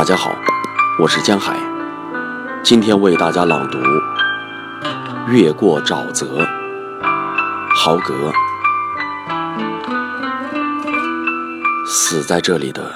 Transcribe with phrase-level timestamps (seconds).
[0.00, 0.34] 大家好，
[0.98, 1.54] 我是江海，
[2.62, 3.76] 今天为大家朗读
[5.30, 6.26] 《越过沼泽》，
[7.74, 8.32] 豪格。
[11.86, 12.90] 死在这里的，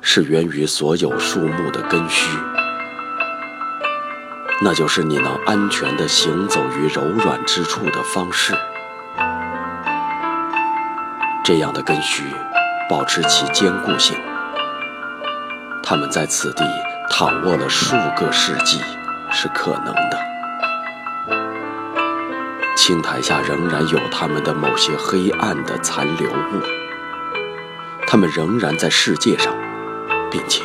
[0.00, 2.36] 是源于所有树木的根须，
[4.60, 8.52] 那就是你能安全地行走于柔软之处的方式。
[11.44, 12.24] 这样的根须
[12.90, 14.18] 保持其坚固性。
[15.88, 16.62] 他们在此地
[17.08, 18.78] 躺卧了数个世纪
[19.30, 20.18] 是可能的。
[22.76, 26.60] 青苔下仍然有他们的某些黑暗的残留物，
[28.06, 29.54] 他们仍然在世界上，
[30.30, 30.62] 并且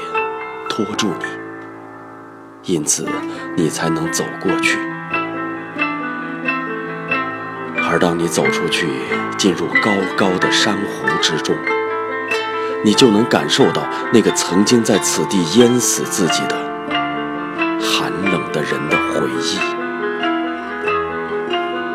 [0.68, 3.08] 拖住你，因此
[3.56, 4.78] 你才能走过去。
[7.90, 8.90] 而当你走出去，
[9.38, 11.56] 进入高高的珊瑚之中。
[12.86, 16.56] 你就能感受到那个曾经在此地淹死自己的
[17.80, 19.58] 寒冷的人的回忆，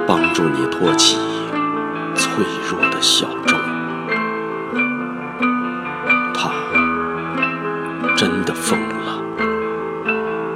[0.06, 1.18] 帮助你托起
[2.14, 3.54] 脆弱的小舟。
[6.34, 6.50] 他
[8.16, 9.22] 真的疯了，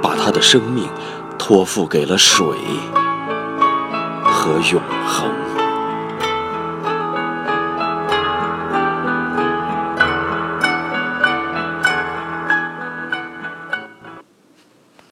[0.01, 0.89] 把他的生命
[1.37, 2.45] 托付给了水
[4.23, 5.42] 和永恒。